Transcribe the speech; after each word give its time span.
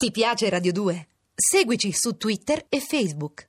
Ti 0.00 0.10
piace 0.12 0.48
Radio 0.48 0.72
2? 0.72 1.08
Seguici 1.34 1.92
su 1.92 2.16
Twitter 2.16 2.64
e 2.70 2.80
Facebook. 2.80 3.44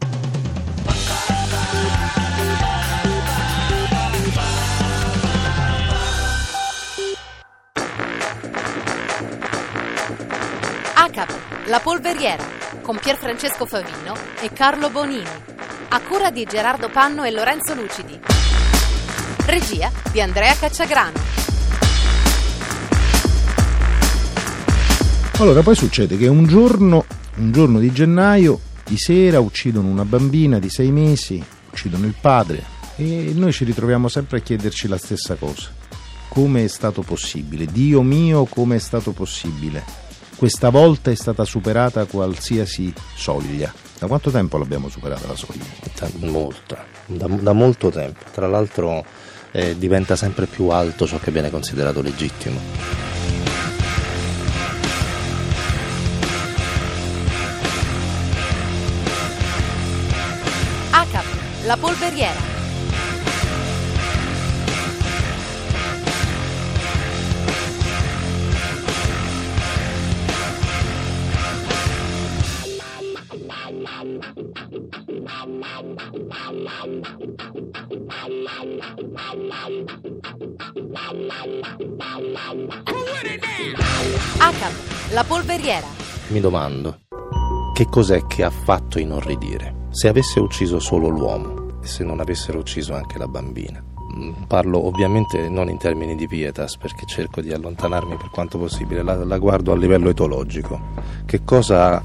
ACAP, 10.93 11.67
La 11.67 11.79
Polveriera, 11.79 12.43
con 12.81 12.99
Pierfrancesco 12.99 13.65
Favino 13.65 14.13
e 14.41 14.51
Carlo 14.51 14.89
Bonini. 14.89 15.23
A 15.87 16.01
cura 16.01 16.31
di 16.31 16.43
Gerardo 16.43 16.89
Panno 16.89 17.23
e 17.23 17.31
Lorenzo 17.31 17.73
Lucidi. 17.75 18.19
Regia 19.45 19.89
di 20.11 20.19
Andrea 20.19 20.53
Cacciagrano. 20.55 21.50
Allora, 25.41 25.63
poi 25.63 25.73
succede 25.73 26.17
che 26.17 26.27
un 26.27 26.45
giorno, 26.45 27.03
un 27.37 27.51
giorno 27.51 27.79
di 27.79 27.91
gennaio, 27.91 28.59
di 28.85 28.95
sera 28.95 29.39
uccidono 29.39 29.87
una 29.87 30.05
bambina 30.05 30.59
di 30.59 30.69
sei 30.69 30.91
mesi, 30.91 31.43
uccidono 31.71 32.05
il 32.05 32.13
padre 32.21 32.63
e 32.95 33.31
noi 33.33 33.51
ci 33.51 33.63
ritroviamo 33.63 34.07
sempre 34.07 34.37
a 34.37 34.41
chiederci 34.41 34.87
la 34.87 34.99
stessa 34.99 35.33
cosa. 35.33 35.71
Come 36.27 36.65
è 36.65 36.67
stato 36.67 37.01
possibile? 37.01 37.65
Dio 37.65 38.03
mio, 38.03 38.45
come 38.45 38.75
è 38.75 38.79
stato 38.79 39.13
possibile? 39.13 39.83
Questa 40.35 40.69
volta 40.69 41.09
è 41.09 41.15
stata 41.15 41.43
superata 41.43 42.05
qualsiasi 42.05 42.93
soglia. 43.15 43.73
Da 43.97 44.05
quanto 44.05 44.29
tempo 44.29 44.59
l'abbiamo 44.59 44.89
superata 44.89 45.25
la 45.25 45.35
soglia? 45.35 45.65
Da 45.97 46.07
molto, 46.19 46.77
da, 47.07 47.25
da 47.27 47.53
molto 47.53 47.89
tempo. 47.89 48.25
Tra 48.31 48.47
l'altro 48.47 49.03
eh, 49.51 49.75
diventa 49.75 50.15
sempre 50.15 50.45
più 50.45 50.67
alto 50.67 51.07
ciò 51.07 51.17
che 51.17 51.31
viene 51.31 51.49
considerato 51.49 51.99
legittimo. 52.03 53.10
La 61.71 61.77
polveriera. 61.77 62.33
ACAP, 84.39 84.71
la 85.13 85.23
polveriera. 85.23 85.87
Mi 86.27 86.41
domando, 86.41 86.99
che 87.73 87.85
cos'è 87.85 88.27
che 88.27 88.43
ha 88.43 88.49
fatto 88.49 88.99
inorridire? 88.99 89.87
Se 89.91 90.09
avesse 90.09 90.41
ucciso 90.41 90.79
solo 90.79 91.07
l'uomo 91.07 91.60
se 91.83 92.03
non 92.03 92.19
avessero 92.19 92.59
ucciso 92.59 92.93
anche 92.93 93.17
la 93.17 93.27
bambina. 93.27 93.83
Mm, 94.13 94.43
parlo 94.47 94.85
ovviamente 94.85 95.47
non 95.47 95.69
in 95.69 95.77
termini 95.77 96.15
di 96.15 96.27
pietas 96.27 96.75
perché 96.75 97.05
cerco 97.05 97.39
di 97.39 97.53
allontanarmi 97.53 98.17
per 98.17 98.29
quanto 98.29 98.57
possibile, 98.57 99.03
la, 99.03 99.15
la 99.23 99.37
guardo 99.37 99.71
a 99.71 99.77
livello 99.77 100.09
etologico. 100.09 100.79
Che 101.25 101.43
cosa 101.45 101.95
ha 101.95 102.03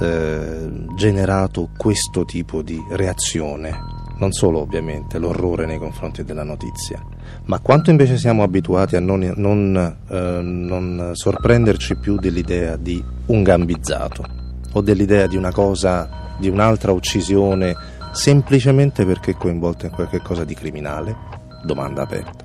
eh, 0.00 0.86
generato 0.94 1.70
questo 1.76 2.24
tipo 2.24 2.62
di 2.62 2.80
reazione? 2.90 3.98
Non 4.18 4.32
solo 4.32 4.60
ovviamente 4.60 5.18
l'orrore 5.18 5.66
nei 5.66 5.78
confronti 5.78 6.22
della 6.24 6.44
notizia, 6.44 7.02
ma 7.44 7.58
quanto 7.58 7.90
invece 7.90 8.18
siamo 8.18 8.42
abituati 8.42 8.94
a 8.94 9.00
non, 9.00 9.32
non, 9.36 9.96
eh, 10.08 10.40
non 10.42 11.12
sorprenderci 11.14 11.96
più 11.96 12.16
dell'idea 12.16 12.76
di 12.76 13.02
un 13.26 13.42
gambizzato 13.42 14.24
o 14.72 14.80
dell'idea 14.82 15.26
di 15.26 15.36
una 15.36 15.52
cosa 15.52 16.34
di 16.38 16.48
un'altra 16.48 16.92
uccisione 16.92 17.74
semplicemente 18.12 19.04
perché 19.04 19.34
coinvolta 19.34 19.86
in 19.86 19.92
qualche 19.92 20.20
cosa 20.20 20.44
di 20.44 20.54
criminale? 20.54 21.16
Domanda 21.62 22.02
aperta. 22.02 22.44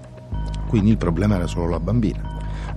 Quindi 0.67 0.91
il 0.91 0.97
problema 0.97 1.35
era 1.35 1.47
solo 1.47 1.69
la 1.69 1.79
bambina? 1.79 2.33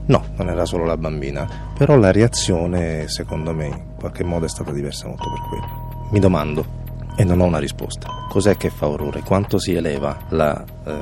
No, 0.07 0.25
non 0.37 0.49
era 0.49 0.65
solo 0.65 0.85
la 0.85 0.97
bambina, 0.97 1.47
però 1.77 1.97
la 1.97 2.12
reazione 2.12 3.09
secondo 3.09 3.53
me 3.53 3.67
in 3.67 3.95
qualche 3.99 4.25
modo 4.25 4.47
è 4.47 4.49
stata 4.49 4.73
diversa 4.73 5.07
molto 5.07 5.31
per 5.31 5.41
quello. 5.49 6.09
Mi 6.11 6.19
domando, 6.19 6.65
e 7.17 7.25
non 7.25 7.41
ho 7.41 7.47
una 7.47 7.59
risposta, 7.59 8.09
cos'è 8.29 8.57
che 8.57 8.71
fa 8.71 8.87
orrore? 8.87 9.23
Quanto 9.23 9.59
si 9.59 9.75
eleva 9.75 10.17
la 10.29 10.65
eh, 10.85 11.01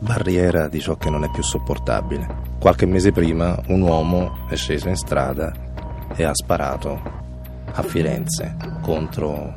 barriera 0.00 0.66
di 0.66 0.80
ciò 0.80 0.96
che 0.96 1.10
non 1.10 1.22
è 1.22 1.30
più 1.30 1.44
sopportabile? 1.44 2.26
Qualche 2.58 2.86
mese 2.86 3.12
prima 3.12 3.56
un 3.68 3.80
uomo 3.82 4.48
è 4.48 4.56
sceso 4.56 4.88
in 4.88 4.96
strada 4.96 5.52
e 6.16 6.24
ha 6.24 6.34
sparato 6.34 7.00
a 7.72 7.82
Firenze 7.82 8.56
contro 8.82 9.54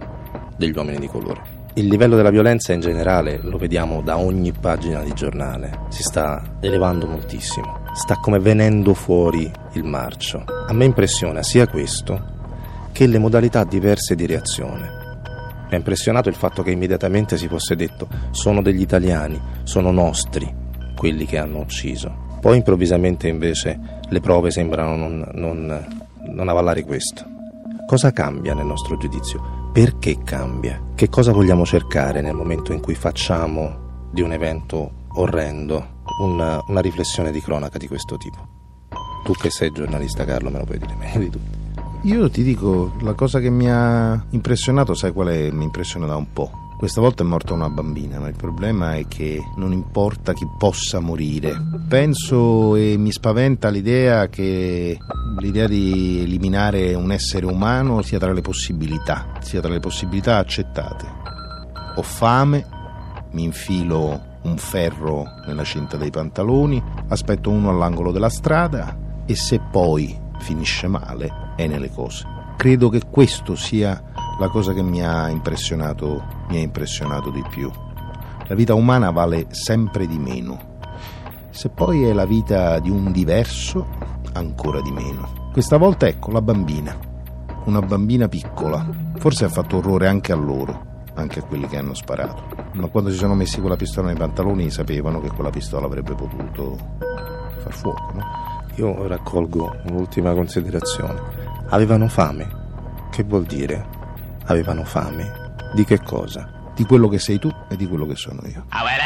degli 0.56 0.76
uomini 0.76 1.00
di 1.00 1.08
colore. 1.08 1.51
Il 1.76 1.88
livello 1.88 2.18
della 2.18 2.32
violenza 2.32 2.74
in 2.74 2.82
generale, 2.82 3.40
lo 3.42 3.58
vediamo 3.58 4.02
da 4.02 4.18
ogni 4.18 4.52
pagina 4.52 5.02
di 5.04 5.14
giornale, 5.14 5.86
si 5.88 6.04
sta 6.04 6.58
elevando 6.60 7.08
moltissimo, 7.08 7.86
sta 7.94 8.16
come 8.16 8.40
venendo 8.40 8.94
fuori 8.94 9.50
il 9.74 9.86
marcio. 9.86 10.44
A 10.68 10.74
me 10.74 10.84
impressiona 10.84 11.42
sia 11.44 11.70
questo 11.70 12.90
che 12.92 13.08
le 13.08 13.20
modalità 13.20 13.64
diverse 13.64 14.16
di 14.16 14.26
reazione. 14.26 15.00
Mi 15.70 15.74
ha 15.74 15.78
impressionato 15.78 16.28
il 16.28 16.36
fatto 16.36 16.62
che 16.62 16.72
immediatamente 16.72 17.38
si 17.38 17.48
fosse 17.48 17.78
detto 17.78 18.06
sono 18.32 18.62
degli 18.62 18.82
italiani, 18.82 19.40
sono 19.64 19.92
nostri 19.92 20.54
quelli 20.94 21.26
che 21.26 21.38
hanno 21.38 21.60
ucciso. 21.60 22.14
Poi 22.42 22.58
improvvisamente 22.58 23.30
invece 23.30 23.80
le 24.10 24.20
prove 24.20 24.52
sembrano 24.52 24.98
non, 24.98 25.26
non, 25.36 25.88
non 26.34 26.50
avallare 26.50 26.84
questo. 26.84 27.24
Cosa 27.92 28.14
cambia 28.14 28.54
nel 28.54 28.66
nostro 28.66 28.96
giudizio? 28.96 29.70
Perché 29.74 30.20
cambia? 30.24 30.82
Che 30.96 31.10
cosa 31.10 31.34
vogliamo 31.34 31.66
cercare 31.66 32.22
nel 32.22 32.34
momento 32.34 32.72
in 32.72 32.80
cui 32.80 32.96
facciamo 32.96 34.08
di 34.10 34.22
un 34.22 34.32
evento 34.32 34.92
orrendo 35.16 36.04
una, 36.22 36.64
una 36.68 36.80
riflessione 36.80 37.32
di 37.32 37.42
cronaca 37.42 37.78
di 37.78 37.90
questo 37.90 38.16
tipo? 38.16 38.48
Tu 39.26 39.34
che 39.34 39.50
sei 39.50 39.74
giornalista 39.74 40.24
Carlo 40.24 40.50
me 40.50 40.60
lo 40.60 40.64
puoi 40.64 40.78
dire 40.78 40.96
meglio 40.98 41.20
di 41.20 41.30
tutti. 41.32 41.58
Io 42.04 42.30
ti 42.30 42.44
dico, 42.44 42.94
la 43.02 43.12
cosa 43.12 43.40
che 43.40 43.50
mi 43.50 43.70
ha 43.70 44.24
impressionato, 44.30 44.94
sai 44.94 45.12
qual 45.12 45.28
è? 45.28 45.52
Mi 45.52 45.66
impressiona 45.66 46.06
da 46.06 46.16
un 46.16 46.32
po'. 46.32 46.50
Questa 46.82 47.00
volta 47.00 47.22
è 47.22 47.28
morta 47.28 47.54
una 47.54 47.70
bambina, 47.70 48.18
ma 48.18 48.28
il 48.28 48.36
problema 48.36 48.96
è 48.96 49.08
che 49.08 49.40
non 49.58 49.72
importa 49.72 50.34
chi 50.34 50.48
possa 50.58 51.00
morire. 51.00 51.56
Penso 51.88 52.76
e 52.76 52.98
mi 52.98 53.12
spaventa 53.12 53.70
l'idea 53.70 54.28
che 54.30 54.98
l'idea 55.38 55.68
di 55.68 56.22
eliminare 56.24 56.96
un 56.96 57.12
essere 57.12 57.46
umano 57.46 58.02
sia 58.02 58.18
tra 58.18 58.34
le 58.34 58.42
possibilità, 58.42 59.28
sia 59.42 59.62
tra 59.62 59.70
le 59.70 59.80
possibilità 59.80 60.38
accettate. 60.38 61.06
Ho 61.98 62.02
fame, 62.02 62.66
mi 63.34 63.44
infilo 63.44 64.40
un 64.42 64.58
ferro 64.58 65.26
nella 65.46 65.64
cinta 65.64 65.98
dei 65.98 66.10
pantaloni, 66.10 66.84
aspetto 67.10 67.52
uno 67.52 67.70
all'angolo 67.70 68.12
della 68.12 68.30
strada 68.30 68.98
e 69.28 69.36
se 69.36 69.62
poi 69.72 70.20
finisce 70.40 70.88
male 70.88 71.32
è 71.56 71.68
nelle 71.68 71.92
cose. 71.92 72.26
Credo 72.58 72.90
che 72.90 73.02
questo 73.08 73.56
sia 73.56 74.11
la 74.42 74.50
cosa 74.50 74.74
che 74.74 74.82
mi 74.82 75.06
ha 75.06 75.30
impressionato, 75.30 76.24
mi 76.50 76.58
ha 76.58 76.62
impressionato 76.62 77.30
di 77.30 77.44
più. 77.48 77.72
La 78.48 78.56
vita 78.56 78.74
umana 78.74 79.12
vale 79.12 79.46
sempre 79.52 80.08
di 80.08 80.18
meno. 80.18 80.80
Se 81.52 81.70
poi 81.70 82.06
è 82.06 82.12
la 82.12 82.26
vita 82.26 82.80
di 82.80 82.90
un 82.90 83.12
diverso, 83.12 83.86
ancora 84.34 84.82
di 84.82 84.92
meno. 84.92 85.50
Questa 85.52 85.78
volta 85.78 86.08
ecco 86.08 86.32
la 86.32 86.42
bambina, 86.42 86.98
una 87.66 87.82
bambina 87.82 88.28
piccola. 88.28 88.84
Forse 89.18 89.46
ha 89.46 89.50
fatto 89.50 89.78
orrore 89.78 90.08
anche 90.08 90.32
a 90.32 90.36
loro, 90.36 91.04
anche 91.14 91.38
a 91.38 91.44
quelli 91.44 91.68
che 91.68 91.78
hanno 91.78 91.94
sparato. 91.94 92.42
Ma 92.74 92.88
quando 92.88 93.12
si 93.12 93.18
sono 93.18 93.36
messi 93.36 93.60
quella 93.60 93.76
pistola 93.76 94.08
nei 94.08 94.18
pantaloni 94.18 94.72
sapevano 94.72 95.22
che 95.22 95.30
quella 95.30 95.52
pistola 95.52 95.86
avrebbe 95.86 96.16
potuto 96.16 96.78
far 97.60 97.74
fuoco, 97.74 98.12
no? 98.16 98.26
Io 98.78 99.06
raccolgo 99.08 99.82
un'ultima 99.86 100.34
considerazione. 100.34 101.22
Avevano 101.70 102.08
fame. 102.08 102.60
Che 103.12 103.24
vuol 103.24 103.44
dire? 103.44 104.00
Avevano 104.52 104.84
fame. 104.84 105.54
Di 105.74 105.86
che 105.86 106.00
cosa? 106.02 106.50
Di 106.76 106.84
quello 106.86 107.08
che 107.08 107.20
sei 107.20 107.40
tu 107.40 107.52
e 107.70 107.76
di 107.76 107.88
quello 107.88 108.06
che 108.06 108.16
sono 108.16 108.42
io. 108.48 108.66
Oh, 108.74 108.84
well, 108.84 109.02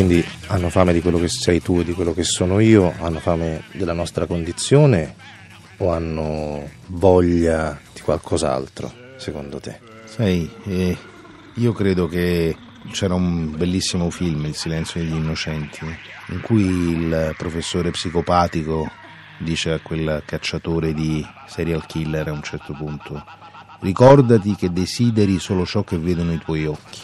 Quindi 0.00 0.24
hanno 0.46 0.70
fame 0.70 0.94
di 0.94 1.02
quello 1.02 1.18
che 1.18 1.28
sei 1.28 1.60
tu 1.60 1.80
e 1.80 1.84
di 1.84 1.92
quello 1.92 2.14
che 2.14 2.22
sono 2.22 2.58
io, 2.58 2.94
hanno 3.00 3.18
fame 3.18 3.64
della 3.72 3.92
nostra 3.92 4.24
condizione 4.24 5.14
o 5.76 5.92
hanno 5.92 6.66
voglia 6.86 7.78
di 7.92 8.00
qualcos'altro, 8.00 8.90
secondo 9.18 9.60
te? 9.60 9.78
Sai, 10.06 10.50
eh, 10.64 10.96
io 11.52 11.72
credo 11.74 12.08
che 12.08 12.56
c'era 12.92 13.12
un 13.12 13.54
bellissimo 13.54 14.08
film, 14.08 14.46
Il 14.46 14.54
silenzio 14.54 15.02
degli 15.02 15.14
innocenti, 15.14 15.84
in 16.28 16.40
cui 16.40 16.62
il 16.62 17.34
professore 17.36 17.90
psicopatico 17.90 18.90
dice 19.36 19.72
a 19.72 19.80
quel 19.80 20.22
cacciatore 20.24 20.94
di 20.94 21.22
serial 21.46 21.84
killer 21.84 22.28
a 22.28 22.32
un 22.32 22.42
certo 22.42 22.72
punto, 22.72 23.22
ricordati 23.80 24.54
che 24.54 24.72
desideri 24.72 25.38
solo 25.38 25.66
ciò 25.66 25.84
che 25.84 25.98
vedono 25.98 26.32
i 26.32 26.38
tuoi 26.38 26.64
occhi, 26.64 27.00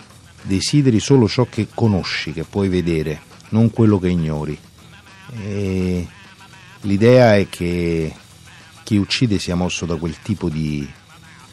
desideri 0.46 1.00
solo 1.00 1.28
ciò 1.28 1.46
che 1.50 1.68
conosci, 1.72 2.32
che 2.32 2.44
puoi 2.44 2.68
vedere, 2.68 3.20
non 3.50 3.70
quello 3.70 3.98
che 3.98 4.08
ignori. 4.08 4.58
E 5.42 6.06
l'idea 6.82 7.36
è 7.36 7.48
che 7.48 8.14
chi 8.82 8.96
uccide 8.96 9.38
sia 9.38 9.56
mosso 9.56 9.84
da 9.86 9.96
quel 9.96 10.16
tipo 10.22 10.48
di, 10.48 10.88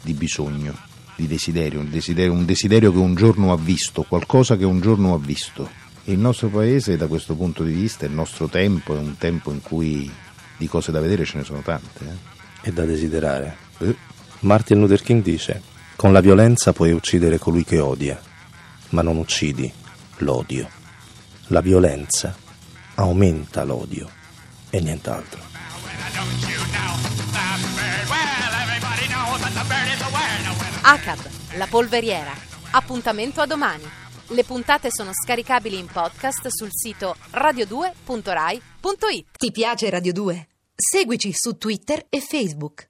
di 0.02 0.12
bisogno, 0.12 0.76
di 1.16 1.26
desiderio 1.26 1.80
un, 1.80 1.90
desiderio, 1.90 2.32
un 2.32 2.44
desiderio 2.44 2.92
che 2.92 2.98
un 2.98 3.14
giorno 3.14 3.52
ha 3.52 3.56
visto, 3.56 4.02
qualcosa 4.02 4.56
che 4.56 4.64
un 4.64 4.80
giorno 4.80 5.14
ha 5.14 5.18
visto. 5.18 5.82
E 6.04 6.12
il 6.12 6.18
nostro 6.18 6.48
paese, 6.48 6.96
da 6.96 7.06
questo 7.06 7.34
punto 7.34 7.64
di 7.64 7.72
vista, 7.72 8.04
il 8.04 8.12
nostro 8.12 8.46
tempo 8.48 8.94
è 8.94 8.98
un 8.98 9.16
tempo 9.16 9.50
in 9.50 9.62
cui 9.62 10.10
di 10.56 10.68
cose 10.68 10.92
da 10.92 11.00
vedere 11.00 11.24
ce 11.24 11.38
ne 11.38 11.44
sono 11.44 11.60
tante. 11.60 12.04
Eh? 12.04 12.68
E 12.68 12.72
da 12.72 12.84
desiderare. 12.84 13.56
Eh? 13.78 13.96
Martin 14.40 14.78
Luther 14.78 15.02
King 15.02 15.22
dice, 15.22 15.62
con 15.96 16.12
la 16.12 16.20
violenza 16.20 16.72
puoi 16.72 16.92
uccidere 16.92 17.38
colui 17.38 17.64
che 17.64 17.80
odia, 17.80 18.20
ma 18.94 19.02
non 19.02 19.16
uccidi 19.16 19.70
l'odio. 20.18 20.70
La 21.48 21.60
violenza 21.60 22.34
aumenta 22.94 23.64
l'odio 23.64 24.08
e 24.70 24.80
nient'altro. 24.80 25.42
ACAB, 30.80 31.18
la 31.56 31.66
polveriera. 31.66 32.32
Appuntamento 32.70 33.40
a 33.40 33.46
domani. 33.46 33.82
Le 34.28 34.44
puntate 34.44 34.90
sono 34.90 35.10
scaricabili 35.12 35.76
in 35.76 35.86
podcast 35.86 36.46
sul 36.48 36.70
sito 36.70 37.16
radio2.rai.it. 37.32 39.26
Ti 39.36 39.50
piace 39.50 39.90
Radio 39.90 40.12
2? 40.12 40.48
Seguici 40.74 41.32
su 41.32 41.56
Twitter 41.58 42.06
e 42.08 42.20
Facebook. 42.20 42.82